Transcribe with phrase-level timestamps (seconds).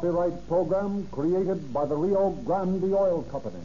[0.00, 3.60] copyright program created by the Rio Grande Oil Company.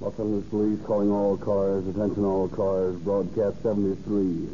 [0.00, 1.86] Los Angeles Police calling all cars.
[1.86, 2.96] Attention all cars.
[3.00, 4.48] Broadcast 73.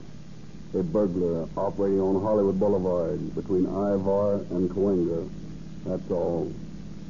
[0.75, 5.31] A burglar operating on Hollywood Boulevard between Ivar and Cahuenga.
[5.85, 6.53] That's all.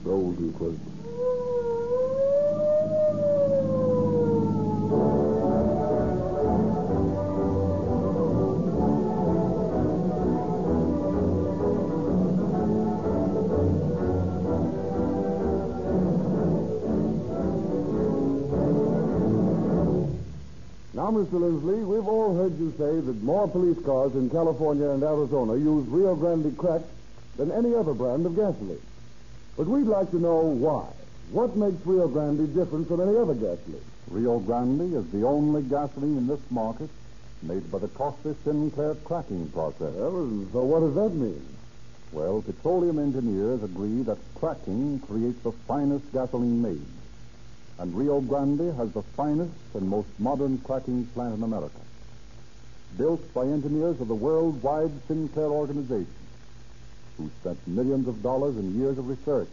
[0.05, 0.94] Rosenquist.
[21.35, 21.41] Mr.
[21.41, 25.85] Lindsley, we've all heard you say that more police cars in California and Arizona use
[25.89, 26.83] Rio Grande Crack
[27.37, 28.81] than any other brand of gasoline.
[29.57, 30.87] But we'd like to know why.
[31.33, 33.83] What makes Rio Grande different from any other gasoline?
[34.11, 36.91] Rio Grande is the only gasoline in this market
[37.43, 39.93] made by the costly Sinclair cracking process.
[39.93, 41.45] Well, so what does that mean?
[42.13, 46.87] Well, petroleum engineers agree that cracking creates the finest gasoline made.
[47.79, 51.81] And Rio Grande has the finest and most modern cracking plant in America.
[52.97, 56.07] Built by engineers of the worldwide Sinclair organization,
[57.17, 59.49] who spent millions of dollars and years of research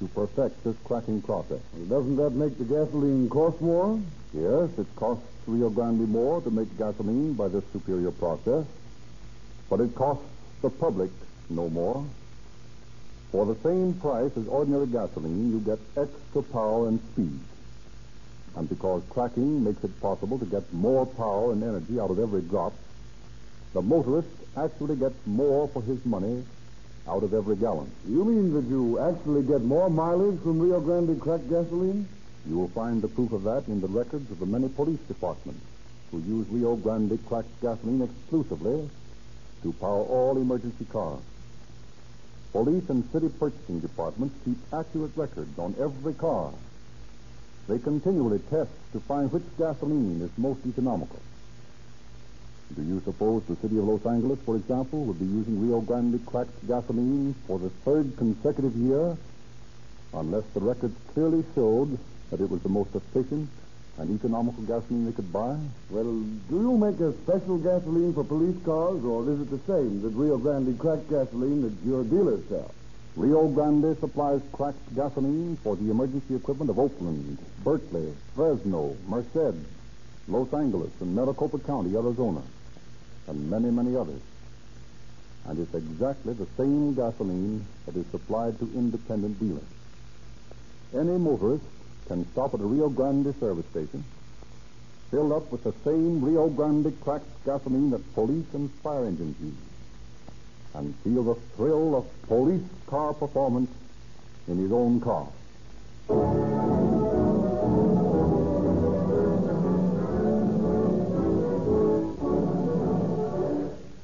[0.00, 1.60] to perfect this cracking process.
[1.72, 4.00] Well, doesn't that make the gasoline cost more?
[4.32, 8.64] Yes, it costs Rio Grande more to make gasoline by this superior process,
[9.68, 10.24] but it costs
[10.62, 11.10] the public
[11.48, 12.04] no more.
[13.32, 17.38] For the same price as ordinary gasoline, you get extra power and speed.
[18.56, 22.42] And because cracking makes it possible to get more power and energy out of every
[22.42, 22.72] drop,
[23.72, 26.44] the motorist actually gets more for his money
[27.06, 27.90] out of every gallon.
[28.08, 32.08] You mean that you actually get more mileage from Rio Grande cracked gasoline?
[32.48, 35.64] You will find the proof of that in the records of the many police departments
[36.10, 38.90] who use Rio Grande cracked gasoline exclusively
[39.62, 41.20] to power all emergency cars.
[42.52, 46.52] Police and city purchasing departments keep accurate records on every car.
[47.68, 51.22] They continually test to find which gasoline is most economical.
[52.74, 56.24] Do you suppose the city of Los Angeles, for example, would be using Rio Grande
[56.26, 59.16] cracked gasoline for the third consecutive year
[60.14, 61.98] unless the records clearly showed
[62.30, 63.48] that it was the most efficient
[64.00, 65.56] and economical gasoline they could buy?
[65.90, 70.00] Well, do you make a special gasoline for police cars, or is it the same
[70.00, 72.72] that Rio Grande cracked gasoline that your dealers sell?
[73.14, 79.56] Rio Grande supplies cracked gasoline for the emergency equipment of Oakland, Berkeley, Fresno, Merced,
[80.28, 82.40] Los Angeles, and Maricopa County, Arizona,
[83.28, 84.22] and many, many others.
[85.46, 89.62] And it's exactly the same gasoline that is supplied to independent dealers.
[90.94, 91.64] Any motorist
[92.10, 94.02] can stop at a Rio Grande service station,
[95.12, 99.54] filled up with the same Rio Grande cracked gasoline that police and fire engines use,
[100.74, 103.70] and feel the thrill of police car performance
[104.48, 105.28] in his own car.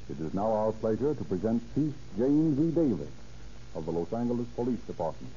[0.09, 2.71] It is now our pleasure to present Chief James E.
[2.71, 3.11] Davis
[3.75, 5.33] of the Los Angeles Police Department.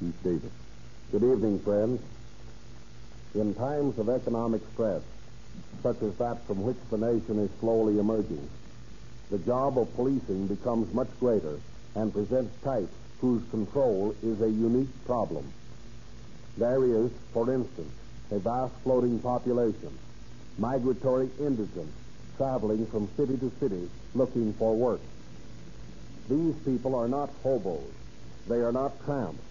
[0.00, 0.67] Chief Davis.
[1.10, 2.02] Good evening, friends.
[3.34, 5.00] In times of economic stress,
[5.82, 8.46] such as that from which the nation is slowly emerging,
[9.30, 11.60] the job of policing becomes much greater
[11.94, 12.92] and presents types
[13.22, 15.50] whose control is a unique problem.
[16.58, 17.94] There is, for instance,
[18.30, 19.96] a vast floating population,
[20.58, 21.96] migratory indigents
[22.36, 25.00] traveling from city to city looking for work.
[26.28, 27.94] These people are not hobos.
[28.46, 29.47] They are not tramps.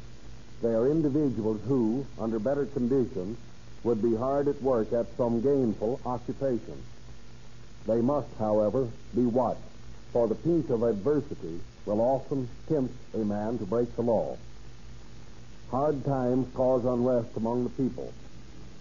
[0.61, 3.37] They are individuals who, under better conditions,
[3.83, 6.83] would be hard at work at some gainful occupation.
[7.85, 9.61] They must, however, be watched,
[10.11, 14.35] for the pinch of adversity will often tempt a man to break the law.
[15.69, 18.11] Hard times cause unrest among the people,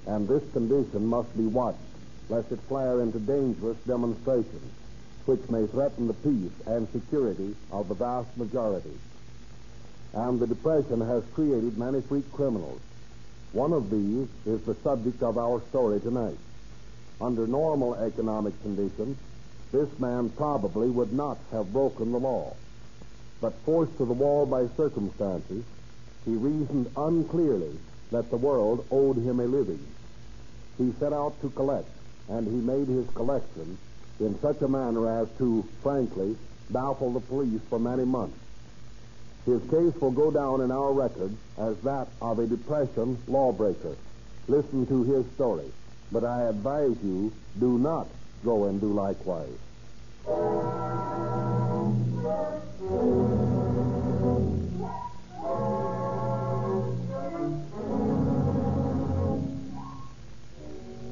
[0.07, 1.79] and this condition must be watched,
[2.29, 4.73] lest it flare into dangerous demonstrations,
[5.27, 8.99] which may threaten the peace and security of the vast majority
[10.13, 12.81] and the Depression has created many freak criminals.
[13.53, 16.39] One of these is the subject of our story tonight.
[17.21, 19.17] Under normal economic conditions,
[19.73, 22.55] this man probably would not have broken the law.
[23.41, 25.65] But forced to the wall by circumstances,
[26.25, 27.79] he reasoned unclearly
[28.11, 29.85] that the world owed him a living.
[30.79, 31.89] He set out to collect,
[32.29, 33.79] and he made his collection
[34.21, 36.37] in such a manner as to, frankly,
[36.71, 38.39] baffle the police for many months.
[39.47, 43.97] His case will go down in our record as that of a Depression lawbreaker.
[44.49, 45.71] Listen to his story,
[46.11, 48.09] but I advise you do not
[48.45, 49.49] go and do likewise.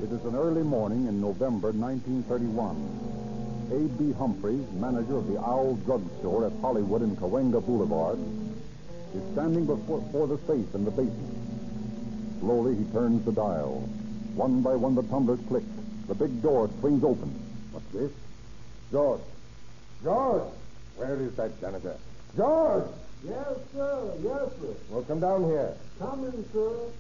[0.02, 3.13] It is an early morning in November 1931.
[3.70, 4.12] A.B.
[4.12, 8.18] Humphreys, manager of the Owl Drug Store at Hollywood and Cahuenga Boulevard,
[9.14, 12.40] is standing before, before the safe in the basement.
[12.40, 13.88] Slowly, he turns the dial.
[14.34, 15.64] One by one, the tumblers click.
[16.08, 17.30] The big door swings open.
[17.72, 18.12] What's this?
[18.90, 19.20] George.
[20.02, 20.52] George!
[20.96, 21.96] Where is that janitor?
[22.36, 22.84] George!
[23.24, 24.12] Yes, sir.
[24.22, 24.74] Yes, sir.
[24.90, 25.74] Well, come down here.
[25.98, 26.90] Coming, sir.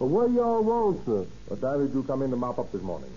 [0.00, 1.26] Well, what y'all want, sir?
[1.48, 3.10] What time did you come in to mop up this morning?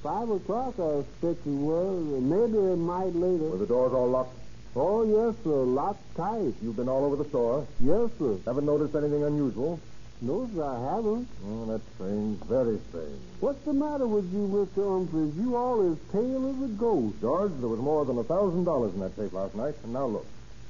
[0.00, 2.22] Five o'clock, I expect it was.
[2.22, 3.50] Maybe it might later.
[3.50, 4.38] Were the doors all locked?
[4.76, 5.50] Oh, yes, sir.
[5.50, 6.54] Locked tight.
[6.62, 7.66] You've been all over the store.
[7.80, 8.38] Yes, sir.
[8.46, 9.80] Haven't noticed anything unusual?
[10.22, 11.26] No, sir, I haven't.
[11.44, 12.38] Oh, that's strange.
[12.46, 13.18] Very strange.
[13.40, 14.86] What's the matter with you, Mr.
[14.86, 15.34] Humphreys?
[15.34, 17.20] You all as pale as a ghost.
[17.20, 20.06] George, there was more than a thousand dollars in that safe last night, and now
[20.06, 20.26] look.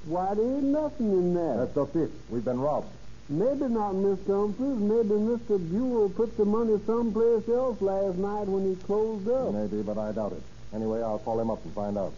[0.07, 1.59] Why, there ain't nothing in there.
[1.59, 2.17] That's the fifth.
[2.31, 2.89] We've been robbed.
[3.31, 4.81] Maybe not, Miss Humphreys.
[4.81, 5.57] Maybe Mr.
[5.71, 9.55] Buell put the money someplace else last night when he closed up.
[9.55, 10.43] Maybe, but I doubt it.
[10.75, 12.13] Anyway, I'll call him up and find out.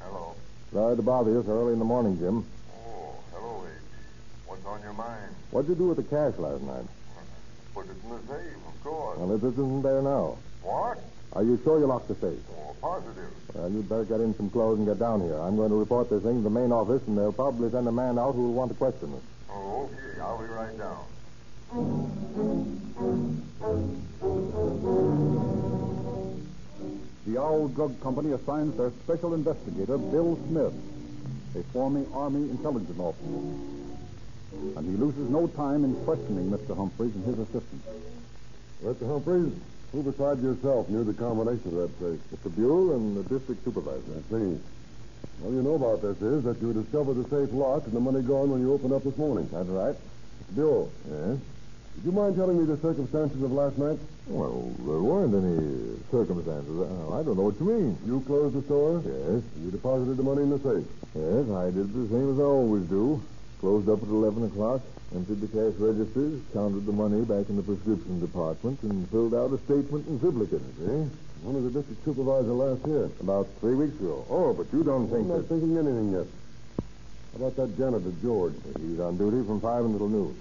[0.00, 0.36] Hello.
[0.70, 2.44] Sorry to bother you so early in the morning, Jim.
[2.76, 3.72] Oh, hello, H.
[4.48, 5.34] What's on your mind?
[5.50, 6.84] What'd you do with the cash last night?
[7.72, 9.18] Put it in the safe, of course.
[9.18, 10.36] Well, it isn't there now.
[10.62, 10.98] What?
[11.34, 12.38] Are you sure you locked the safe?
[12.50, 13.30] Oh, positive.
[13.54, 15.38] Well, you'd better get in some clothes and get down here.
[15.38, 17.92] I'm going to report this thing to the main office, and they'll probably send a
[17.92, 19.22] man out who will want to question us.
[19.48, 20.20] Oh, okay.
[20.20, 21.06] I'll be right down.
[27.26, 30.74] The Owl Drug Company assigns their special investigator, Bill Smith,
[31.56, 33.24] a former Army intelligence officer.
[34.76, 36.76] And he loses no time in questioning Mr.
[36.76, 37.82] Humphreys and his assistant.
[38.84, 39.06] Mr.
[39.08, 39.54] Humphreys,
[39.92, 42.20] who besides yourself knew the combination of that safe?
[42.34, 42.54] Mr.
[42.56, 44.00] Buell and the district supervisor.
[44.16, 44.58] I see.
[45.44, 48.22] All you know about this is that you discovered the safe locked and the money
[48.22, 49.48] gone when you opened up this morning.
[49.52, 49.94] That's right.
[49.96, 50.54] Mr.
[50.56, 51.38] Buell, Yes?
[51.96, 53.98] would you mind telling me the circumstances of last night?
[54.28, 56.72] Well, there weren't any circumstances.
[56.80, 57.98] Uh, I don't know what you mean.
[58.06, 59.02] You closed the store?
[59.04, 59.42] Yes?
[59.60, 60.86] You deposited the money in the safe.
[61.14, 63.20] Yes, I did the same as I always do.
[63.62, 64.82] Closed up at 11 o'clock,
[65.14, 69.52] emptied the cash registers, counted the money back in the prescription department, and filled out
[69.52, 70.58] a statement and triplicate.
[70.82, 71.06] See?
[71.46, 73.08] When was the district supervisor last here?
[73.22, 74.26] About three weeks ago.
[74.28, 75.54] Oh, but you don't think I'm not that...
[75.54, 76.26] thinking anything yet.
[77.30, 78.58] How about that janitor, George?
[78.82, 80.34] He's on duty from 5 until noon.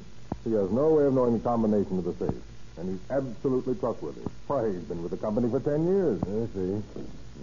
[0.43, 2.41] He has no way of knowing the combination of the safe.
[2.81, 4.25] And he's absolutely trustworthy.
[4.47, 6.17] Why, he's been with the company for 10 years.
[6.25, 6.81] I see.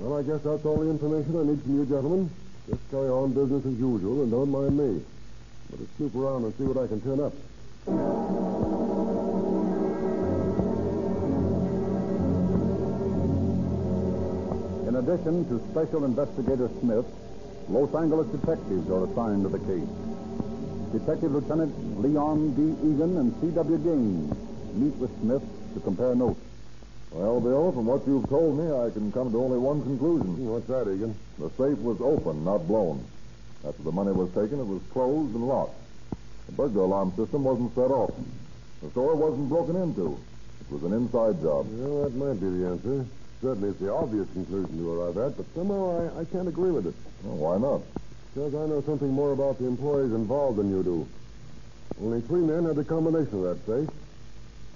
[0.02, 2.30] Well, I guess that's all the information I need from you, gentlemen.
[2.66, 5.04] Just carry on business as usual and don't mind me.
[5.70, 7.34] But snoop around and see what I can turn up.
[14.88, 17.04] In addition to Special Investigator Smith,
[17.68, 19.88] Los Angeles detectives are assigned to the case.
[20.92, 22.62] Detective Lieutenant Leon D.
[22.88, 23.78] Egan and C.W.
[23.78, 24.34] Gaines
[24.75, 25.42] meet with Smith
[25.75, 26.40] to compare notes.
[27.10, 30.46] Well, Bill, from what you've told me, I can come to only one conclusion.
[30.46, 31.14] What's that, Egan?
[31.38, 33.04] The safe was open, not blown.
[33.66, 35.80] After the money was taken, it was closed and locked.
[36.46, 38.14] The burglar alarm system wasn't set off.
[38.82, 40.18] The store wasn't broken into.
[40.60, 41.66] It was an inside job.
[41.66, 43.06] Well, that might be the answer.
[43.42, 46.86] Certainly it's the obvious conclusion to arrive at, but somehow I, I can't agree with
[46.86, 46.94] it.
[47.22, 47.82] Well, why not?
[48.34, 51.08] Because I know something more about the employees involved than you do.
[52.00, 53.90] Only three men had the combination of that safe,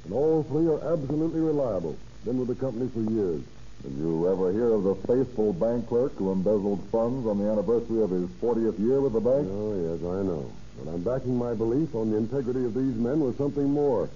[0.05, 1.99] and all three are absolutely reliable.
[2.25, 3.43] Been with the company for years.
[3.83, 8.03] Did you ever hear of the faithful bank clerk who embezzled funds on the anniversary
[8.03, 9.43] of his 40th year with the bank?
[9.51, 10.55] Oh, yes, I know.
[10.79, 14.09] But I'm backing my belief on the integrity of these men with something more.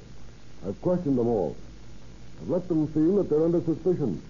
[0.64, 1.56] I've questioned them all.
[2.40, 4.22] I've let them feel that they're under suspicion.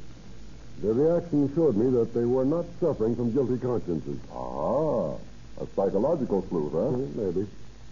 [0.80, 4.16] Their reaction showed me that they were not suffering from guilty consciences.
[4.32, 5.20] Ah,
[5.60, 6.96] a psychological sleuth, huh?
[7.12, 7.46] Maybe.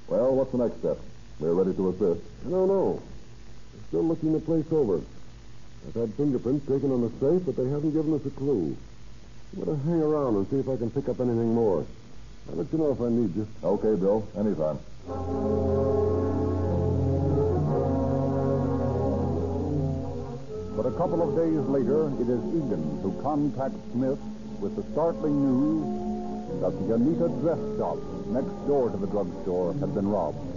[0.08, 0.96] Well, what's the next step?
[1.40, 2.24] We're ready to assist.
[2.46, 3.02] I don't know.
[3.72, 5.00] They're still looking the place over.
[5.86, 8.76] I've had fingerprints taken on the safe, but they haven't given us a clue.
[9.52, 11.86] I'm going to hang around and see if I can pick up anything more.
[12.48, 13.46] I'll let you know if I need you.
[13.62, 14.26] Okay, Bill.
[14.36, 14.78] Anytime.
[20.76, 24.18] But a couple of days later, it is Egan who contacts Smith
[24.60, 29.94] with the startling news that the Anita dress shop next door to the drugstore had
[29.94, 30.53] been robbed.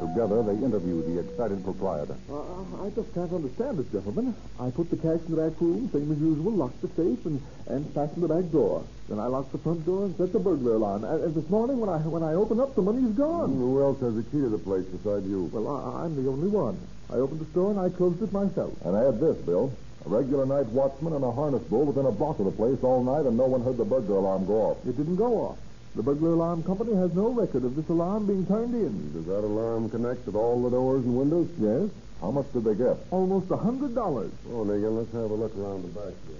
[0.00, 2.16] Together, they interview the excited proprietor.
[2.32, 4.34] Uh, I just can't understand it, gentlemen.
[4.58, 7.40] I put the cash in the back room, same as usual, locked the safe, and,
[7.68, 8.82] and fastened the back door.
[9.10, 11.04] Then I locked the front door and set the burglar alarm.
[11.04, 13.52] And, and this morning, when I when I open up, the money's gone.
[13.52, 15.50] Who else has the key to the place besides you?
[15.52, 16.80] Well, I, I'm the only one.
[17.10, 18.72] I opened the store and I closed it myself.
[18.86, 19.70] And add this, Bill.
[20.06, 23.04] A regular night watchman and a harness bull within a block of the place all
[23.04, 24.78] night, and no one heard the burglar alarm go off.
[24.86, 25.58] It didn't go off.
[25.96, 29.12] The burglar alarm company has no record of this alarm being turned in.
[29.12, 31.48] Does that alarm connect with all the doors and windows?
[31.58, 32.96] Yes, How much did they get?
[33.10, 34.30] almost a hundred dollars.
[34.52, 36.36] Oh, Egan, let's have a look around the back here.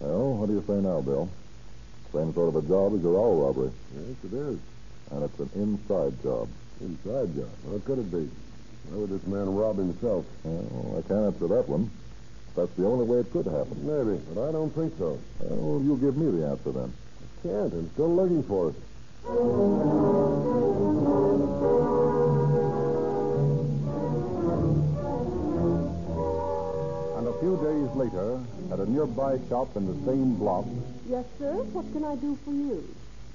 [0.00, 1.28] Well, what do you say now, Bill?
[2.12, 3.70] Same sort of a job as your owl robbery.
[3.94, 4.58] Yes, it is.
[5.10, 6.48] And it's an inside job.
[6.80, 7.50] Inside job.
[7.64, 8.30] What could it be?
[8.88, 10.24] Why would this man rob himself?
[10.44, 11.90] Well, I can't answer that one.
[12.56, 13.76] That's the only way it could happen.
[13.86, 15.18] Maybe, but I don't think so.
[15.40, 16.92] Well, you give me the answer then.
[17.42, 17.72] Can't.
[17.72, 18.74] I'm still looking for it.
[27.16, 28.40] And a few days later,
[28.72, 30.64] at a nearby shop in the same block,
[31.08, 31.52] Yes, sir.
[31.74, 32.86] What can I do for you?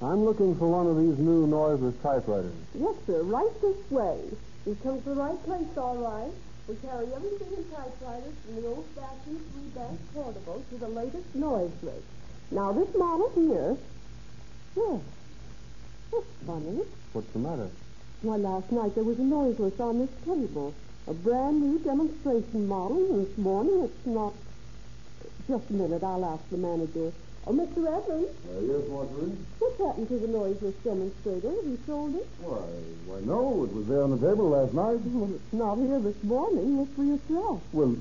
[0.01, 2.53] I'm looking for one of these new noiseless typewriters.
[2.73, 3.21] Yes, sir.
[3.23, 4.19] Right this way.
[4.65, 6.31] You come to the right place, all right.
[6.67, 12.03] We carry everything in typewriters from the old-fashioned three-bank portable to the latest noiseless.
[12.51, 13.77] Now, this model here.
[14.75, 15.01] Yes.
[16.11, 16.81] That's funny.
[17.13, 17.69] What's the matter?
[18.21, 20.73] Why, last night there was a noiseless on this table.
[21.07, 24.33] A brand new demonstration model, and this morning it's not.
[25.47, 27.11] Just a minute, I'll ask the manager.
[27.47, 27.85] Oh, Mr.
[27.85, 29.37] Evans, Uh, yes, Marjorie?
[29.59, 31.49] what's happened to the noiseless demonstrator?
[31.51, 32.27] Have you sold it?
[32.41, 32.57] Why,
[33.05, 33.65] why, no.
[33.65, 34.97] It was there on the table last night.
[35.05, 36.79] Well, it's not here this morning.
[36.79, 37.61] Look for yourself.
[37.71, 37.95] Well,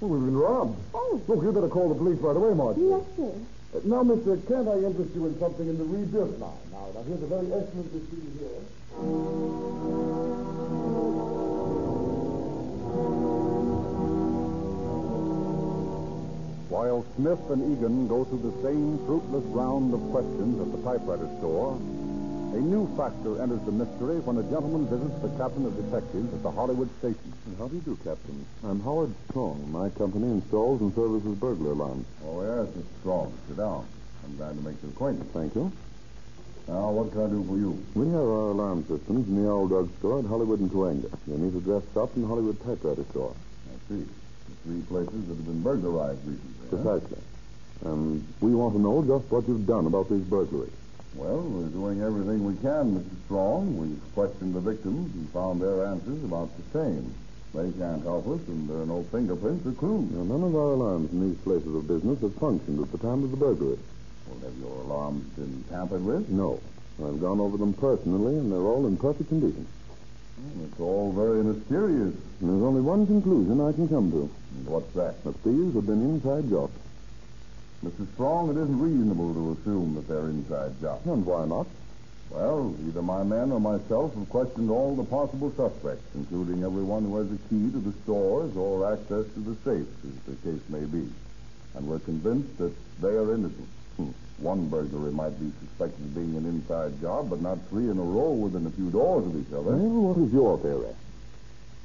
[0.00, 0.78] well we've been robbed.
[0.94, 2.86] Oh, Look, you better call the police right away, Marjorie.
[2.86, 3.32] yes, sir.
[3.84, 4.40] Now, Mr.
[4.48, 6.56] Kent, I interest you in something in the rebuilt line.
[6.72, 9.68] Now, now here's a very excellent machine here.
[16.78, 21.28] while Smith and Egan go through the same fruitless round of questions at the typewriter
[21.38, 21.78] store,
[22.52, 26.42] a new factor enters the mystery when a gentleman visits the captain of detectives at
[26.42, 27.32] the Hollywood station.
[27.58, 28.44] How do you do, Captain?
[28.64, 29.70] I'm Howard Strong.
[29.70, 32.06] My company installs and services burglar alarms.
[32.24, 33.32] Oh, yes, it's strong.
[33.48, 33.86] Sit down.
[34.24, 35.30] I'm glad to make your acquaintance.
[35.32, 35.70] Thank you.
[36.68, 37.72] Now, what can I do for you?
[37.94, 41.08] We have our alarm systems in the Owl drug store at Hollywood and Cahuenga.
[41.26, 41.82] You need to dress
[42.16, 43.34] in the Hollywood typewriter store.
[43.72, 44.04] I see.
[44.04, 46.68] The three places that have been burglarized recently.
[46.70, 46.76] huh?
[46.76, 47.22] Precisely.
[47.84, 50.72] And we want to know just what you've done about these burglaries.
[51.18, 53.24] Well, we're doing everything we can, Mr.
[53.24, 53.76] Strong.
[53.76, 57.12] We've questioned the victims and found their answers about the same.
[57.52, 60.12] They can't help us, and there are no fingerprints or clues.
[60.12, 63.24] Now, none of our alarms in these places of business have functioned at the time
[63.24, 63.80] of the burglary.
[64.28, 66.28] Well, have your alarms been tampered with?
[66.28, 66.60] No.
[67.02, 69.66] I've gone over them personally, and they're all in perfect condition.
[70.38, 72.14] Well, it's all very mysterious.
[72.38, 74.30] And there's only one conclusion I can come to.
[74.54, 75.24] And what's that?
[75.24, 76.78] That thieves have been inside jobs.
[77.84, 78.12] Mr.
[78.14, 81.06] Strong, it isn't reasonable to assume that they're inside jobs.
[81.06, 81.66] And why not?
[82.30, 87.16] Well, either my men or myself have questioned all the possible suspects, including everyone who
[87.18, 90.84] has a key to the stores or access to the safes, as the case may
[90.84, 91.08] be.
[91.74, 93.68] And we're convinced that they are innocent.
[93.96, 94.10] Hmm.
[94.38, 98.02] One burglary might be suspected of being an inside job, but not three in a
[98.02, 99.76] row within a few doors of each other.
[99.76, 100.94] Well, what is your theory?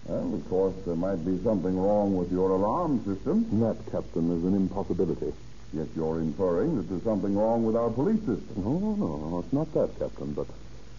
[0.06, 3.62] Well, of course, there might be something wrong with your alarm system.
[3.62, 5.34] That, Captain, is an impossibility.
[5.74, 8.54] Yet you're inferring that there's something wrong with our police system.
[8.58, 10.46] No, no, no, no, it's not that, Captain, but,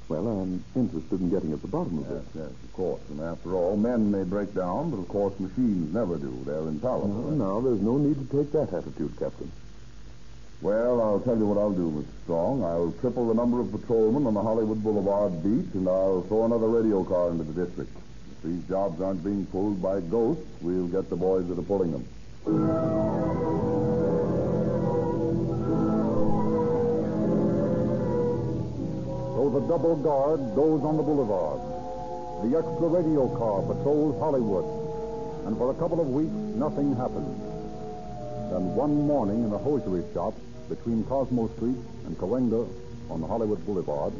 [0.08, 2.42] well, I'm interested in getting at the bottom of Yes, this.
[2.42, 3.00] yes, of course.
[3.10, 6.36] And after all, men may break down, but of course machines never do.
[6.44, 7.30] They're infallible.
[7.30, 9.50] No, no, there's no need to take that attitude, Captain.
[10.60, 12.22] Well, I'll tell you what I'll do, Mr.
[12.24, 12.64] Strong.
[12.64, 16.68] I'll triple the number of patrolmen on the Hollywood Boulevard beat, and I'll throw another
[16.68, 17.92] radio car into the district.
[18.32, 21.92] If these jobs aren't being pulled by ghosts, we'll get the boys that are pulling
[21.92, 22.04] them.
[29.68, 31.60] Double guard goes on the boulevard.
[32.44, 34.66] The extra radio car patrols Hollywood.
[35.46, 37.40] And for a couple of weeks, nothing happens.
[38.52, 40.34] Then one morning in a hosiery shop
[40.68, 42.68] between Cosmo Street and Cahuenga
[43.10, 44.12] on the Hollywood Boulevard,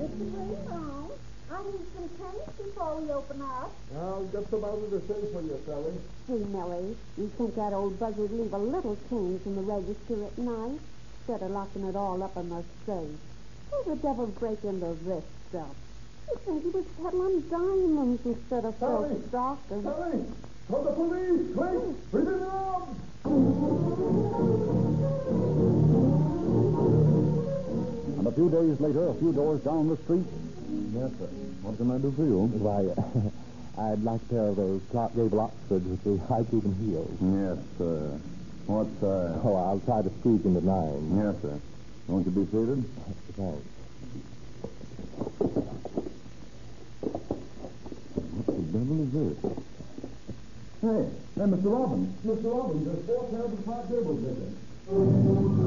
[0.00, 0.16] Mr.
[0.16, 1.12] Greenbaum,
[1.52, 3.72] I need some change before we open up.
[3.96, 5.92] I'll get some out of to say for you, Sally.
[6.26, 10.38] Hey, Millie, you think that old buzzard leave a little change in the register at
[10.38, 10.80] night
[11.20, 13.18] instead of locking it all up in the safe?
[13.70, 15.74] Who the devil break into this stuff?
[16.28, 19.22] You think he was peddling diamonds instead of silk Sally!
[19.28, 19.84] stockings?
[19.84, 20.24] Sally!
[20.68, 21.54] Call the police!
[21.56, 21.96] Quick!
[22.12, 22.96] We've been robbed!
[28.18, 30.26] and a few few days later, a few doors down the street.
[30.94, 31.26] Yes, sir.
[31.62, 32.46] What can I do for you?
[32.58, 32.80] Why,
[33.92, 37.16] I'd like a pair of those Clark Gable Oxfords with the high-keeping heels.
[37.20, 38.18] Yes, sir.
[38.66, 39.40] What size?
[39.44, 41.16] Oh, I'll try to squeeze into nine.
[41.16, 41.58] Yes, sir.
[42.10, 42.84] Won't you be seated?
[43.36, 43.66] Thanks.
[48.34, 49.38] What the devil is this?
[50.80, 51.02] Hey,
[51.36, 51.70] hey, Mr.
[51.70, 52.10] Robbins.
[52.26, 52.52] Mr.
[52.52, 55.60] Robbins, there's four pairs of Clark Gables missing.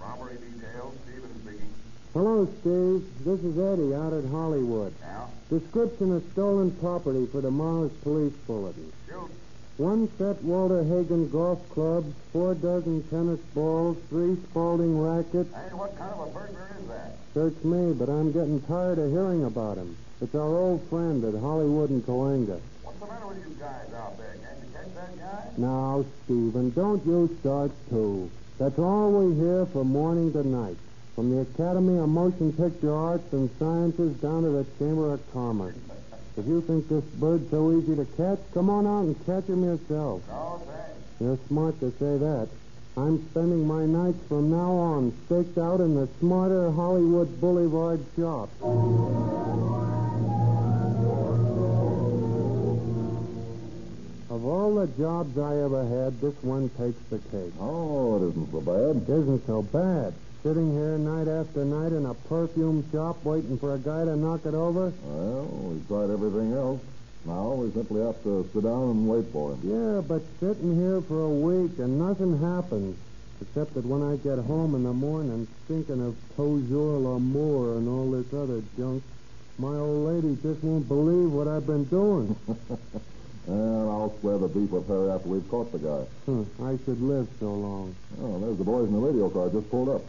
[0.00, 1.68] Robbery details, Stephen speaking.
[2.14, 3.04] Hello, Steve.
[3.24, 4.92] This is Eddie out at Hollywood.
[5.00, 8.92] Now, Description of stolen property for tomorrow's police bulletin.
[9.08, 9.30] shoot.
[9.78, 15.54] One set Walter Hagen golf clubs, four dozen tennis balls, three Spalding rackets.
[15.54, 17.12] Hey, what kind of a burglar is that?
[17.32, 19.96] Search me, but I'm getting tired of hearing about him.
[20.20, 22.58] It's our old friend at Hollywood and Cahuenga.
[22.82, 24.34] What's the matter with you guys out there?
[24.42, 25.50] Can't you catch that guy?
[25.56, 28.28] Now, Stephen, don't you start too.
[28.58, 30.76] That's all we hear from morning to night.
[31.14, 35.76] From the Academy of Motion Picture Arts and Sciences down to the Chamber of Commerce.
[36.38, 39.64] If you think this bird's so easy to catch, come on out and catch him
[39.64, 40.22] yourself.
[40.28, 40.92] No, thanks.
[41.18, 42.48] You're smart to say that.
[42.96, 48.50] I'm spending my nights from now on staked out in the smarter Hollywood Boulevard shop.
[54.30, 57.52] Of all the jobs I ever had, this one takes the cake.
[57.58, 59.02] Oh, it isn't so bad.
[59.02, 60.14] It isn't so bad.
[60.48, 64.46] Sitting here night after night in a perfume shop waiting for a guy to knock
[64.46, 64.94] it over?
[65.04, 66.80] Well, we've tried everything else.
[67.26, 69.60] Now we simply have to sit down and wait for him.
[69.60, 72.96] Yeah, but sitting here for a week and nothing happens.
[73.42, 78.10] Except that when I get home in the morning thinking of Toujours L'Amour and all
[78.10, 79.02] this other junk,
[79.58, 82.34] my old lady just won't believe what I've been doing.
[83.48, 86.04] And I'll square the beef with her after we've caught the guy.
[86.26, 87.96] Huh, I should live so long.
[88.20, 90.02] Oh, there's the boys in the radio car just pulled up.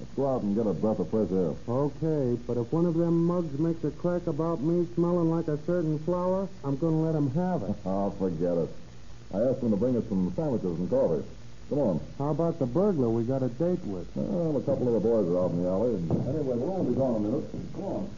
[0.00, 1.54] Let's go out and get a breath of fresh air.
[1.68, 5.58] Okay, but if one of them mugs makes a crack about me smelling like a
[5.64, 7.74] certain flower, I'm going to let him have it.
[7.86, 8.68] Oh, forget it.
[9.32, 11.24] I asked them to bring us some sandwiches and coffee.
[11.70, 12.00] Come on.
[12.18, 14.06] How about the burglar we got a date with?
[14.14, 15.94] Well, a couple of the boys are out in the alley.
[15.94, 17.50] And anyway, we'll only be gone a minute.
[17.74, 18.10] Come on.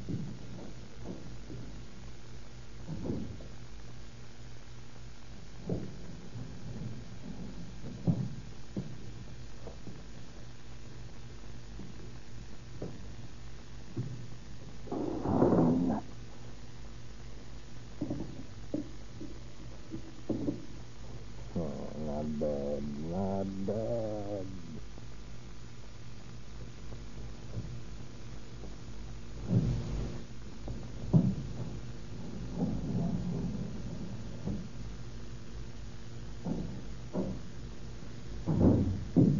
[21.57, 21.63] Oh,
[22.07, 24.47] not bad, not bad.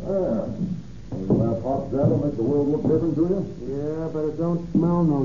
[0.07, 0.47] There.
[1.11, 3.41] Doesn't that hot that'll make the world look different to you?
[3.67, 4.75] Yeah, but it don't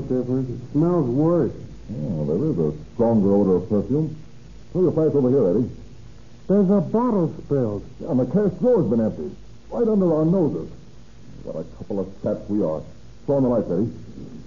[0.06, 0.50] smell no different.
[0.50, 1.52] It smells worse.
[1.92, 4.16] Oh, there is a stronger odor of perfume.
[4.72, 5.70] Pull your pipe over here, Eddie.
[6.48, 7.84] There's a bottle spilled.
[8.08, 9.36] And the cash drawer's been emptied.
[9.70, 10.70] Right under our noses.
[11.44, 12.82] What a couple of stats we are.
[13.26, 13.92] Throw on the lights, Eddie.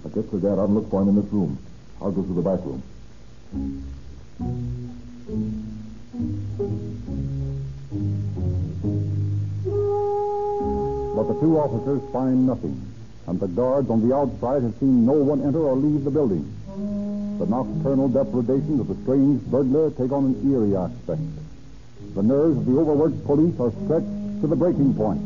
[0.04, 1.58] Now get your dad out and look for him in this room.
[2.00, 2.82] I'll go through the back room.
[11.16, 12.76] But the two officers find nothing,
[13.26, 16.46] and the guards on the outside have seen no one enter or leave the building.
[17.38, 21.20] The nocturnal depredations of the strange burglar take on an eerie aspect.
[22.14, 25.20] The nerves of the overworked police are stretched to the breaking point.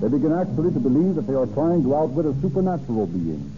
[0.00, 3.50] They begin actually to believe that they are trying to outwit a supernatural being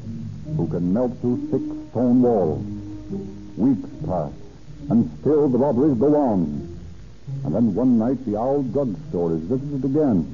[0.57, 2.65] who can melt through thick stone walls.
[3.57, 4.33] Weeks pass,
[4.91, 6.79] and still the robberies go on.
[7.45, 10.25] And then one night the Owl Drug Store is visited again.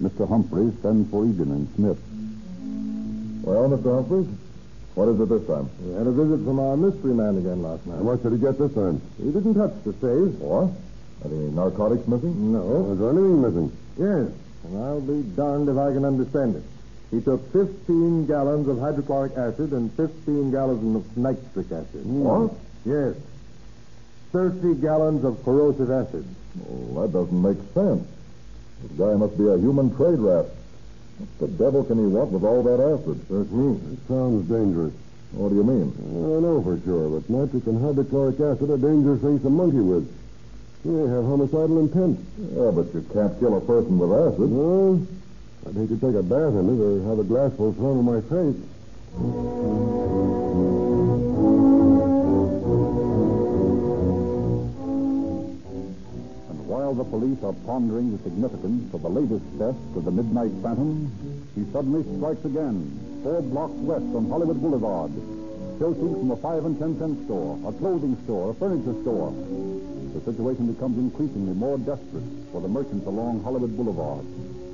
[0.00, 0.28] Mr.
[0.28, 1.98] Humphreys sends for Egan and Smith.
[3.48, 3.94] Well, Mr.
[3.96, 4.28] Humphreys,
[4.94, 5.70] what is it this time?
[5.80, 7.96] We had a visit from our mystery man again last night.
[7.96, 9.00] What did he get this time?
[9.16, 10.36] He didn't touch the safe.
[10.36, 10.68] What?
[11.24, 12.52] Any narcotics missing?
[12.52, 12.92] No.
[12.92, 13.72] Is there anything missing?
[13.96, 14.28] Yes,
[14.68, 16.62] and I'll be darned if I can understand it.
[17.10, 22.04] He took 15 gallons of hydrochloric acid and 15 gallons of nitric acid.
[22.04, 22.52] What?
[22.84, 23.16] Yes.
[24.32, 26.26] 30 gallons of corrosive acid.
[26.68, 28.04] Oh, that doesn't make sense.
[28.82, 30.52] This guy must be a human trade rat.
[31.18, 33.18] What the devil can he want with all that acid?
[33.28, 33.74] That's me.
[33.92, 34.94] It sounds dangerous.
[35.32, 35.92] What do you mean?
[35.98, 39.80] I don't know for sure, but nitric and hydrochloric acid are dangerous things to monkey
[39.80, 40.06] with.
[40.84, 42.20] They have homicidal intent.
[42.54, 44.48] Yeah, but you can't kill a person with acid.
[44.48, 45.06] Well,
[45.66, 48.22] I'd hate to take a bath in it or have a glassful thrown in my
[48.30, 48.56] face.
[56.88, 61.04] While the police are pondering the significance of the latest theft of the Midnight Phantom,
[61.52, 62.80] he suddenly strikes again,
[63.20, 65.12] four blocks west on Hollywood Boulevard.
[65.76, 69.36] Filthy from a five and ten cent store, a clothing store, a furniture store.
[70.16, 72.24] The situation becomes increasingly more desperate
[72.56, 74.24] for the merchants along Hollywood Boulevard.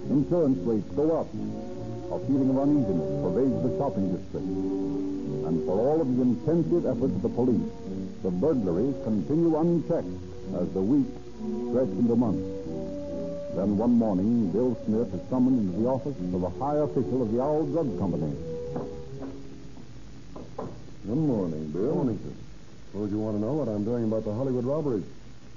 [0.07, 1.27] Insurance rates go up.
[2.15, 4.47] A feeling of uneasiness pervades the shopping district.
[5.51, 7.75] And for all of the intensive efforts of the police,
[8.23, 10.15] the burglaries continue unchecked
[10.55, 12.45] as the weeks stretch into months.
[13.55, 17.31] Then one morning, Bill Smith is summoned into the office of a high official of
[17.31, 18.35] the Owl Drug Company.
[21.07, 21.95] Good morning, Bill.
[21.95, 22.35] Morning, sir.
[22.91, 25.05] Suppose you want to know what I'm doing about the Hollywood robberies.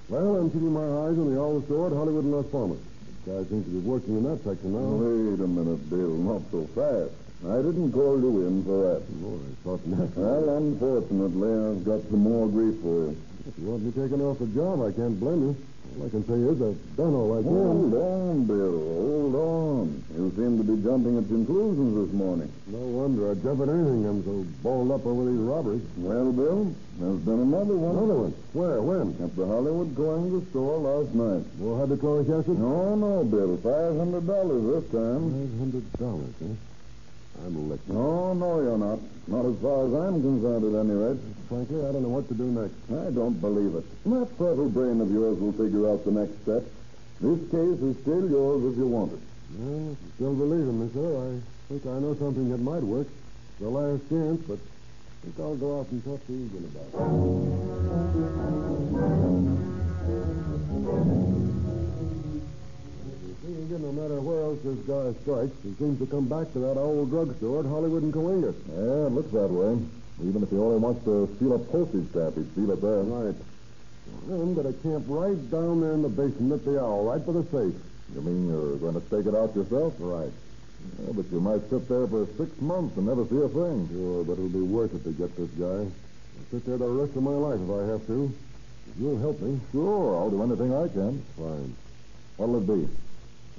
[0.10, 2.80] Well, I'm keeping my eyes on the Owl store at Hollywood and Las Palmas.
[3.26, 5.04] Guy seems to be working in that section now.
[5.04, 6.15] Wait a minute, Bill.
[6.21, 7.12] Not so fast.
[7.45, 9.02] I didn't call you in for that.
[9.26, 10.15] Oh, I thought not.
[10.15, 13.17] Well, unfortunately, I've got some more grief for you.
[13.47, 15.56] If you want me taken off the job, I can't blame you.
[15.98, 18.78] All I can say is I've done all I Hold on, Bill.
[18.78, 20.04] Hold on.
[20.14, 22.52] You seem to be jumping at conclusions this morning.
[22.68, 24.06] No wonder I jump at anything.
[24.06, 25.82] I'm so balled up over these robberies.
[25.98, 27.98] Well, Bill, there's been another one.
[27.98, 28.34] Another one?
[28.54, 28.82] Where?
[28.82, 29.18] When?
[29.26, 31.46] At the Hollywood Cahuenga store last night.
[31.58, 32.60] More hydrochloric acid?
[32.60, 33.58] No, no, Bill.
[33.58, 35.34] Five hundred dollars this time.
[35.34, 36.77] Five hundred dollars, huh?
[37.45, 37.88] I'm licked.
[37.88, 39.00] No, no, you're not.
[39.28, 41.19] Not as far as I'm concerned, at any rate.
[41.50, 42.76] Frankly, I don't know what to do next.
[42.91, 43.86] I don't believe it.
[44.06, 46.63] That fertile brain of yours will figure out the next step.
[47.21, 49.19] This case is still yours if you want it.
[49.58, 52.84] Well, if you still believe in me, sir, I think I know something that might
[52.84, 53.08] work.
[53.60, 56.88] The last chance, but I think I'll go out and talk to Egan about
[61.23, 61.27] it.
[63.88, 67.08] No matter where else this guy strikes, he seems to come back to that Owl
[67.08, 68.52] drugstore at Hollywood and Cahuenga.
[68.67, 69.80] Yeah, it looks that way.
[70.28, 73.08] Even if he only wants to steal a postage stamp, he'd steal it there.
[73.08, 73.32] Right.
[74.28, 77.47] Then better camp right down there in the basement at the owl, right by the
[77.47, 77.80] safe.
[78.12, 79.95] You mean you're going to stake it out yourself?
[80.04, 80.36] Right.
[81.08, 83.88] Yeah, but you might sit there for six months and never see a thing.
[83.88, 85.88] Sure, but it'll be worth it to get this guy.
[85.88, 88.36] I'll sit there the rest of my life if I have to.
[88.91, 89.63] If you'll help me.
[89.71, 91.23] Sure, I'll do anything I can.
[91.39, 91.71] Fine.
[92.36, 93.07] What'll it be?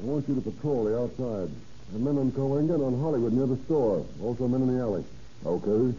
[0.01, 1.51] I want you to patrol the outside.
[1.93, 4.05] And men on and on Hollywood near the store.
[4.23, 5.05] Also men in the alley.
[5.45, 5.97] Okay.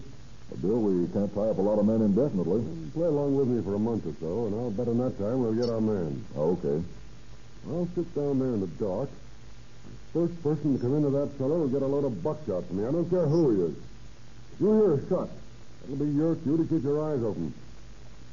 [0.49, 2.63] But Bill, we can't tie up a lot of men indefinitely.
[2.93, 5.41] Play along with me for a month or so, and I'll bet in that time
[5.41, 6.25] we'll get our man.
[6.35, 6.81] Okay.
[7.67, 9.09] I'll sit down there in the dark.
[10.13, 12.88] First person to come into that cellar will get a load of buckshot from me.
[12.88, 13.75] I don't care who he is.
[14.53, 15.29] If you hear a shot,
[15.83, 17.53] it'll be your cue to keep your eyes open.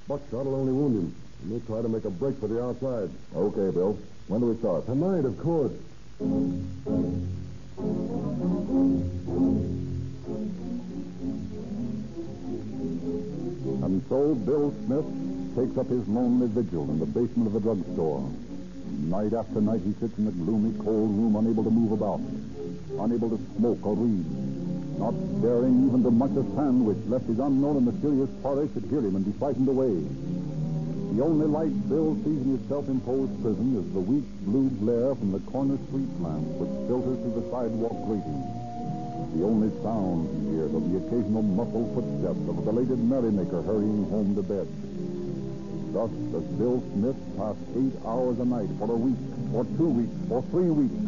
[0.09, 1.15] Buckshot will only wound him.
[1.43, 3.11] And may try to make a break for the outside.
[3.35, 3.99] Okay, Bill.
[4.29, 4.87] When do we start?
[4.87, 5.73] Tonight, of course.
[13.87, 15.07] And so Bill Smith
[15.55, 18.29] takes up his lonely vigil in the basement of the drugstore.
[19.07, 22.21] Night after night he sits in the gloomy, cold room, unable to move about,
[22.99, 24.27] unable to smoke or read,
[24.99, 28.99] not daring even to munch a sandwich lest his unknown and mysterious father should hear
[28.99, 30.03] him and be frightened away.
[31.17, 35.33] The only light Bill sees in his self-imposed prison is the weak blue glare from
[35.33, 38.45] the corner street lamp which filters through the sidewalk grating.
[39.33, 44.05] The only sound he hears are the occasional muffled footsteps of a belated merrymaker hurrying
[44.13, 44.69] home to bed.
[45.97, 49.17] Thus does Bill Smith pass eight hours a night for a week,
[49.57, 51.01] for two weeks, for three weeks.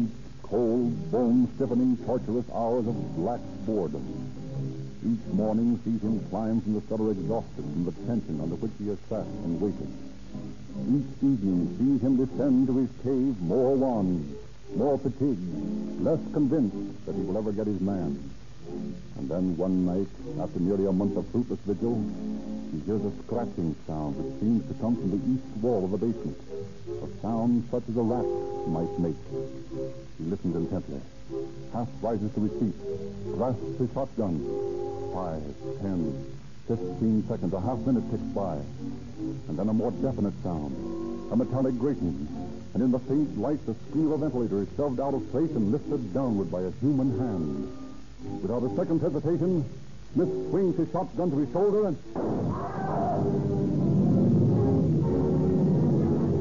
[0.00, 0.16] Eight
[0.48, 4.39] cold, bone-stiffening, torturous hours of black boredom.
[5.02, 8.88] Each morning sees him climb from the cellar exhausted from the tension under which he
[8.88, 9.88] has sat and waited.
[10.92, 14.36] Each evening sees him descend to his cave more wan,
[14.76, 18.30] more fatigued, less convinced that he will ever get his man.
[19.16, 20.08] And then one night,
[20.40, 22.00] after nearly a month of fruitless vigil,
[22.72, 25.98] he hears a scratching sound which seems to come from the east wall of the
[25.98, 26.38] basement.
[26.88, 28.24] A sound such as a rat
[28.68, 29.20] might make.
[30.18, 31.00] He listens intently,
[31.72, 32.78] half rises to his feet,
[33.34, 34.40] grasps his shotgun.
[35.12, 35.42] Five,
[35.82, 36.24] ten,
[36.68, 38.56] fifteen seconds, a half minute ticks by.
[39.48, 40.72] And then a more definite sound,
[41.32, 42.28] a metallic grating.
[42.72, 45.72] And in the faint light, the screw of ventilator is shoved out of place and
[45.72, 47.89] lifted downward by a human hand.
[48.42, 49.64] Without a second's hesitation,
[50.14, 51.96] Smith swings his shotgun to his shoulder and.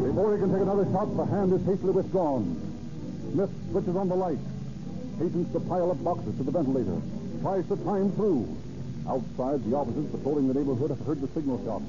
[0.03, 2.57] Before he can take another shot, the hand is hastily withdrawn.
[3.31, 4.39] Smith switches on the light,
[5.19, 6.99] hastens to pile up boxes to the ventilator,
[7.41, 8.47] tries to climb through.
[9.07, 11.81] Outside, the officers patrolling the neighborhood have heard the signal shot.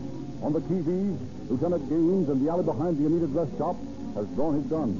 [0.45, 3.77] On the TV, Lieutenant Gaines in the alley behind the Anita dress shop
[4.15, 4.95] has drawn his gun.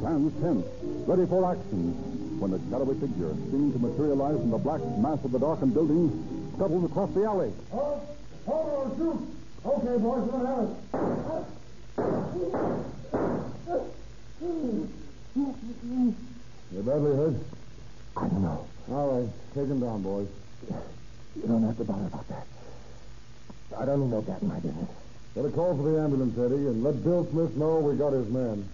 [0.00, 0.66] Stands tense,
[1.06, 2.11] ready for action,
[2.42, 6.10] when a shadowy figure, seeming to materialize from the black mass of the darkened building,
[6.56, 7.52] scuttles across the alley.
[7.70, 8.02] Hold,
[8.44, 9.22] hold or shoot.
[9.64, 10.74] Okay, boys, to have it.
[16.72, 17.36] You badly hurt?
[18.16, 18.66] I don't know.
[18.90, 19.30] All right.
[19.54, 20.26] Take him down, boys.
[21.36, 22.46] You don't have to bother about that.
[23.78, 24.88] I don't no cat in my business.
[25.36, 28.28] Get a call for the ambulance, Eddie, and let Bill Smith know we got his
[28.28, 28.68] man.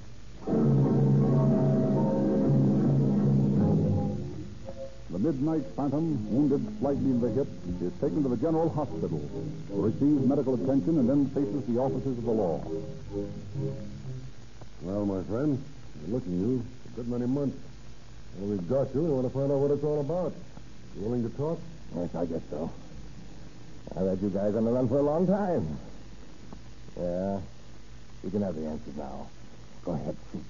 [5.19, 7.49] The midnight phantom, wounded slightly in the hip,
[7.83, 12.19] is taken to the general hospital to receive medical attention and then faces the officers
[12.19, 12.65] of the law.
[14.83, 15.61] Well, my friend,
[16.05, 17.59] been looking you a good many months.
[18.39, 19.03] Well, we've got you.
[19.03, 20.33] We want to find out what it's all about.
[20.95, 21.59] You willing to talk?
[21.97, 22.71] Yes, I guess so.
[23.97, 25.81] I've had you guys on the run for a long time.
[26.97, 27.41] Yeah.
[28.23, 29.27] You can have the answers now.
[29.85, 30.45] Go ahead, shoot.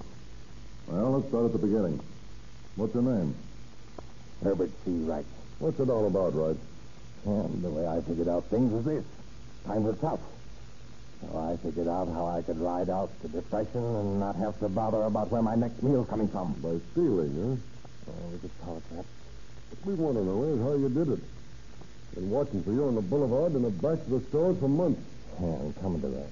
[0.85, 1.99] Well, let's start at the beginning.
[2.75, 3.33] What's your name?
[4.43, 4.91] Herbert C.
[4.91, 5.25] Wright.
[5.59, 6.57] What's it all about, Wright?
[7.25, 9.03] And the way I figured out things was this.
[9.65, 10.21] Times were tough.
[11.21, 14.69] So I figured out how I could ride out the depression and not have to
[14.69, 16.53] bother about where my next meal's coming from.
[16.63, 17.59] By stealing,
[18.07, 18.11] huh?
[18.11, 19.05] Oh, we could call it that.
[19.69, 21.23] What we want to know is how you did it.
[22.15, 25.01] Been watching for you on the boulevard and the back of the stores for months.
[25.41, 26.29] Yeah, I'm coming to that.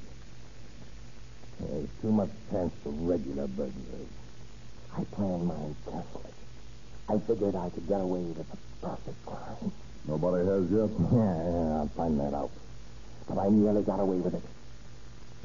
[1.59, 4.07] There's too much chance for regular burglars.
[4.97, 6.36] I planned mine carefully.
[7.09, 9.71] I figured I could get away with a perfect crime.
[10.05, 10.89] Nobody has yet.
[11.11, 12.51] Yeah, yeah, I'll find that out.
[13.29, 14.43] But I nearly got away with it.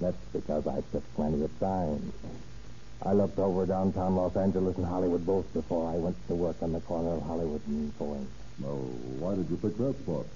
[0.00, 2.12] That's because I took plenty of time.
[3.04, 6.72] I looked over downtown Los Angeles and Hollywood both before I went to work on
[6.72, 8.26] the corner of Hollywood and Boeing.
[8.60, 8.78] Well,
[9.22, 10.26] why did you pick that spot?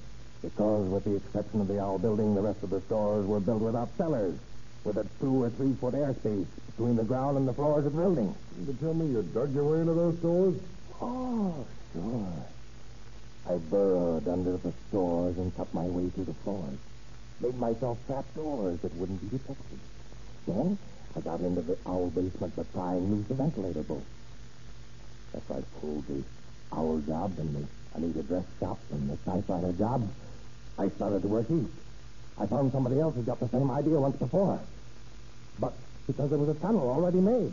[0.42, 3.62] Because, with the exception of the Owl Building, the rest of the stores were built
[3.62, 4.38] without cellars,
[4.84, 7.98] with a two or three foot airspace between the ground and the floors of the
[8.00, 8.34] building.
[8.64, 10.54] You tell me you dug your way into those stores?
[11.00, 12.46] Oh, sure.
[13.48, 16.78] I burrowed under the stores and cut my way through the floors.
[17.40, 19.78] Made myself trap doors that wouldn't be detected.
[20.46, 20.78] Then
[21.14, 24.04] I got into the owl basement by prying loose the ventilator bolt.
[25.36, 26.24] After I pulled the
[26.72, 30.08] owl job and the Anita dress shop and the typewriter job,
[30.78, 31.72] I started to work east.
[32.38, 34.60] I found somebody else who got the same idea once before.
[35.58, 35.74] But
[36.06, 37.52] because there was a tunnel already made.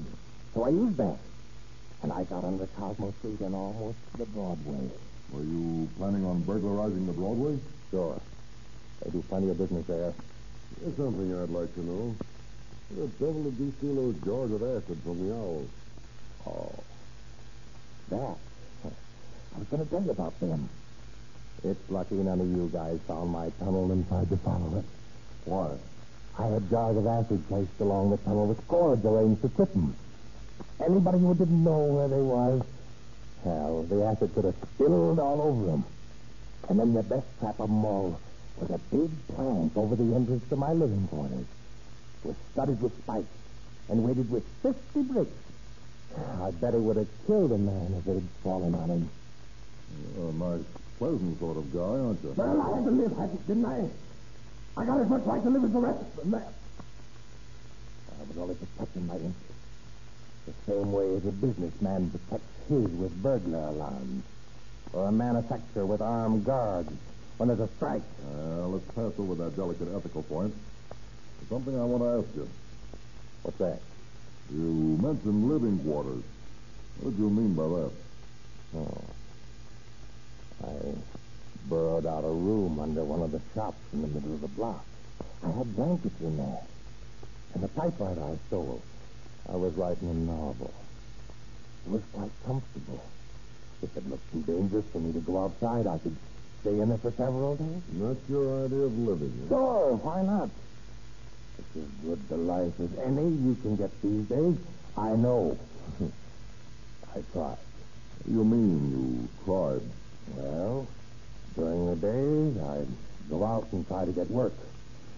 [0.54, 1.18] So I used that.
[2.04, 4.90] And I got under Cosmo Street and almost to the Broadway.
[5.32, 7.58] Were you planning on burglarizing the Broadway?
[7.92, 8.20] Sure.
[9.02, 10.14] They do plenty of business there.
[10.82, 12.16] There's something I'd like to know.
[12.90, 15.70] Where the devil did you steal those jars of acid from the owls?
[16.46, 16.84] Oh.
[18.10, 18.38] That.
[19.56, 20.70] I was going to tell you about them.
[21.64, 24.86] It's lucky none of you guys found my tunnel and tried to follow it.
[25.46, 25.78] Why?
[26.38, 29.96] I had jars of acid placed along the tunnel with cords arranged to trip them.
[30.86, 32.62] Anybody who didn't know where they was,
[33.44, 35.86] hell, the acid could have spilled all over them.
[36.68, 38.20] And then the best trap of them all
[38.58, 41.46] was a big plank over the entrance to my living quarters.
[42.24, 43.28] It was studded with spikes
[43.90, 45.32] and weighted with 50 bricks.
[46.42, 49.10] I bet it would have killed a man if it had fallen on him.
[50.18, 50.66] You're a nice,
[50.98, 52.34] pleasant sort of guy, aren't you?
[52.36, 53.90] Well, I had to live, it, didn't I?
[54.76, 56.36] I got as much right to live as the rest of them.
[56.36, 56.42] I
[58.28, 59.53] was only protecting my interests.
[60.46, 64.24] The same way as a businessman protects his with burglar alarms.
[64.92, 66.92] Or a manufacturer with armed guards
[67.38, 68.04] when there's a strike.
[68.24, 70.54] Well, let's pass over that delicate ethical point.
[71.40, 72.48] There's something I want to ask you.
[73.44, 73.80] What's that?
[74.52, 76.24] You mentioned living quarters.
[77.00, 77.92] What did you mean by that?
[78.76, 79.04] Oh.
[80.64, 80.94] I
[81.70, 84.86] burrowed out a room under one of the shops in the middle of the block.
[85.44, 86.62] I had blankets in there.
[87.54, 88.82] And the typewriter I stole.
[89.52, 90.74] I was writing a novel.
[91.86, 93.04] It was quite comfortable.
[93.82, 96.16] If it looked too dangerous for me to go outside, I could
[96.62, 97.82] stay in it for several days.
[98.00, 99.34] That's your idea of living.
[99.44, 99.56] huh?
[99.56, 100.50] Sure, why not?
[101.60, 104.56] It's as good a life as any you can get these days.
[104.98, 105.58] I know.
[107.16, 107.58] I tried.
[108.26, 109.82] You mean you tried?
[110.38, 110.88] Well,
[111.56, 112.88] during the days, I'd
[113.30, 114.54] go out and try to get work.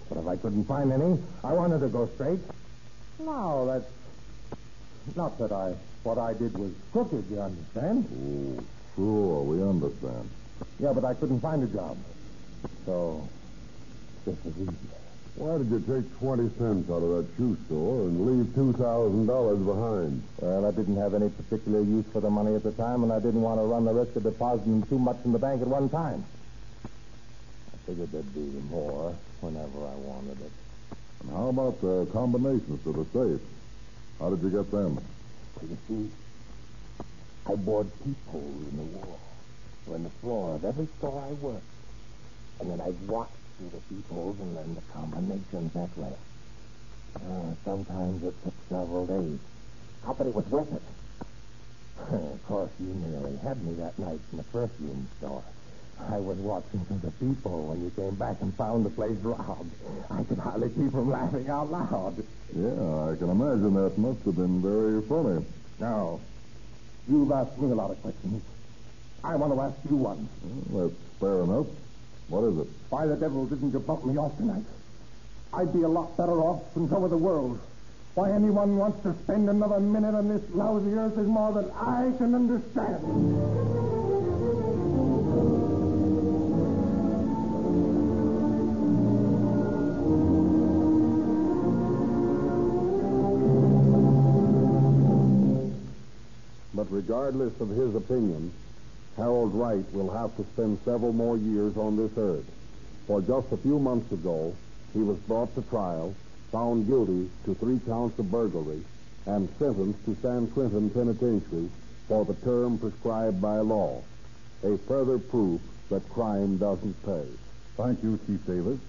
[0.09, 2.39] But if I couldn't find any, I wanted to go straight.
[3.19, 3.85] Now, that's
[5.15, 8.05] not that I what I did was crooked, you understand?
[8.13, 8.63] Oh,
[8.95, 10.29] sure, we understand.
[10.79, 11.97] Yeah, but I couldn't find a job.
[12.85, 13.27] So,
[14.23, 14.77] this is easy.
[15.35, 20.23] Why did you take 20 cents out of that shoe store and leave $2,000 behind?
[20.39, 23.19] Well, I didn't have any particular use for the money at the time, and I
[23.19, 25.89] didn't want to run the risk of depositing too much in the bank at one
[25.89, 26.23] time.
[26.85, 30.51] I figured there'd be more whenever I wanted it.
[31.21, 33.41] And how about the combinations to the safe?
[34.19, 34.99] How did you get them?
[35.55, 36.11] So you see,
[37.45, 39.19] I bored peepholes in the wall
[39.87, 41.63] or in the floor of every store I worked.
[42.59, 46.13] And then I'd watch through the peepholes and learn the combinations that way.
[47.15, 49.39] Uh, sometimes it took several days.
[50.07, 50.83] I bet it was worth it.
[52.33, 55.43] of course, you nearly had me that night in the perfume store.
[55.99, 59.71] I was watching for the people when you came back and found the place robbed.
[60.11, 62.15] I could hardly keep from laughing out loud.
[62.55, 65.45] Yeah, I can imagine that must have been very funny.
[65.79, 66.19] Now,
[67.07, 68.43] you've asked me a lot of questions.
[69.23, 70.29] I want to ask you one.
[70.69, 71.67] Well, that's fair enough.
[72.27, 72.67] What is it?
[72.89, 74.65] Why the devil didn't you bump me off tonight?
[75.53, 77.59] I'd be a lot better off than some of the world.
[78.13, 82.11] Why anyone wants to spend another minute on this lousy earth is more than I
[82.17, 83.84] can understand.
[97.05, 98.51] Regardless of his opinion,
[99.15, 102.45] Harold Wright will have to spend several more years on this earth.
[103.05, 104.55] For just a few months ago,
[104.91, 106.15] he was brought to trial,
[106.51, 108.83] found guilty to three counts of burglary,
[109.27, 111.69] and sentenced to San Quentin Penitentiary
[112.07, 114.01] for the term prescribed by law.
[114.63, 117.25] A further proof that crime doesn't pay.
[117.77, 118.79] Thank you, Chief Davis.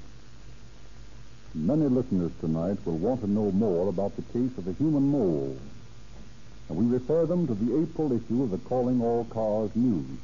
[1.55, 5.59] Many listeners tonight will want to know more about the case of the human mole.
[6.69, 10.19] And we refer them to the April issue of the Calling All Cars News,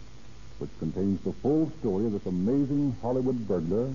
[0.59, 3.93] which contains the full story of this amazing Hollywood burglar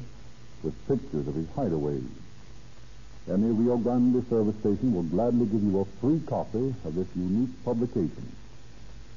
[0.64, 2.00] with pictures of his hideaway.
[3.30, 7.52] Any Rio Grande service station will gladly give you a free copy of this unique
[7.66, 8.32] publication,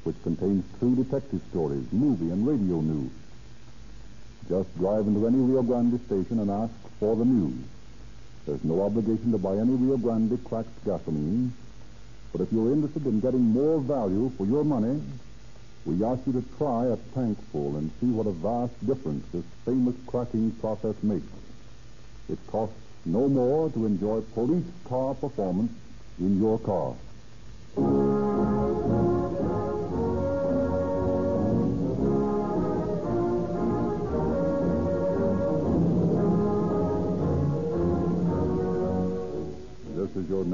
[0.02, 3.12] which contains true detective stories, movie, and radio news.
[4.48, 7.64] Just drive into any Rio Grande station and ask for the news.
[8.46, 11.52] There's no obligation to buy any Rio Grande cracked gasoline,
[12.32, 15.00] but if you're interested in getting more value for your money,
[15.84, 19.94] we ask you to try a tankful and see what a vast difference this famous
[20.06, 21.26] cracking process makes.
[22.28, 25.72] It costs no more to enjoy police car performance
[26.18, 26.94] in your car.